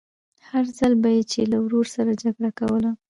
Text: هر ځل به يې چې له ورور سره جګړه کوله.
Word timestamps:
هر 0.49 0.65
ځل 0.77 0.93
به 1.01 1.09
يې 1.15 1.21
چې 1.31 1.39
له 1.51 1.57
ورور 1.63 1.85
سره 1.95 2.11
جګړه 2.23 2.51
کوله. 2.59 2.91